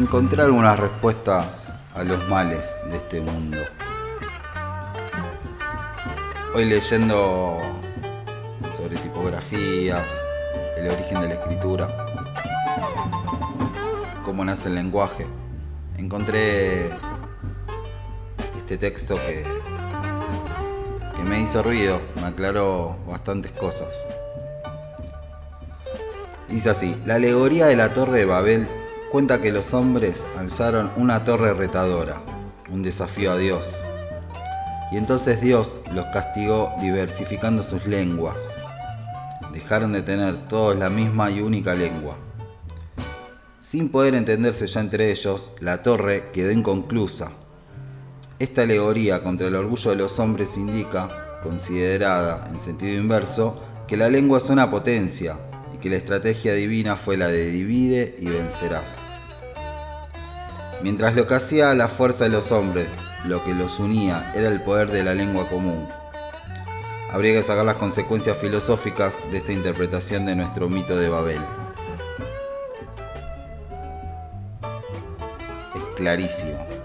[0.00, 3.58] encontré algunas respuestas a los males de este mundo.
[6.54, 7.60] Hoy leyendo
[8.74, 10.10] sobre tipografías,
[10.78, 12.06] el origen de la escritura,
[14.24, 15.26] cómo nace el lenguaje,
[15.98, 16.86] encontré
[18.56, 19.44] este texto que,
[21.14, 24.06] que me hizo ruido, me aclaró bastantes cosas.
[26.48, 28.79] Dice así, la alegoría de la torre de Babel
[29.10, 32.22] cuenta que los hombres alzaron una torre retadora,
[32.70, 33.82] un desafío a Dios.
[34.92, 38.52] Y entonces Dios los castigó diversificando sus lenguas.
[39.52, 42.16] Dejaron de tener todos la misma y única lengua.
[43.60, 47.30] Sin poder entenderse ya entre ellos, la torre quedó inconclusa.
[48.38, 54.08] Esta alegoría contra el orgullo de los hombres indica, considerada en sentido inverso, que la
[54.08, 55.36] lengua es una potencia
[55.74, 59.09] y que la estrategia divina fue la de divide y vencerás.
[60.82, 62.88] Mientras lo que hacía la fuerza de los hombres,
[63.24, 65.86] lo que los unía era el poder de la lengua común.
[67.10, 71.42] Habría que sacar las consecuencias filosóficas de esta interpretación de nuestro mito de Babel.
[75.74, 76.79] Es clarísimo.